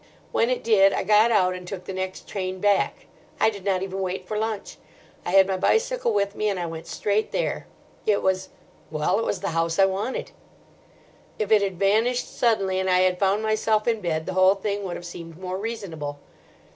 [0.31, 3.05] When it did I got out and took the next train back.
[3.39, 4.77] I did not even wait for lunch.
[5.23, 7.67] I had my bicycle with me, and I went straight there.
[8.07, 10.31] It was—well, it was the house I wanted.
[11.37, 14.83] If it had vanished suddenly, and I had found myself in bed, the whole thing
[14.85, 16.17] would have seemed more reasonable.